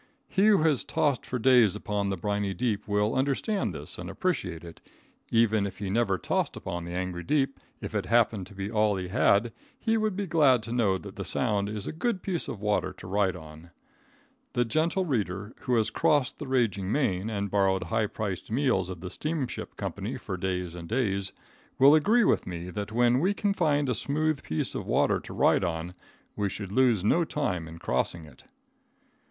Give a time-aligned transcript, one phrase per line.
[0.27, 4.63] He who has tossed for days upon the briny deep, will understand this and appreciate
[4.63, 4.81] it;
[5.31, 8.95] even if he never tossed upon the angry deep, if it happened to be all
[8.95, 12.47] he had, he will be glad to know that the Sound is a good piece
[12.47, 13.69] of water to ride on.
[14.53, 19.01] The gentle reader who has crossed the raging main and borrowed high priced meals of
[19.01, 21.31] the steamship company for days and days,
[21.77, 25.31] will agree with me that when we can find a smooth piece of water to
[25.31, 25.93] ride on
[26.35, 28.45] we should lose no time in crossing it.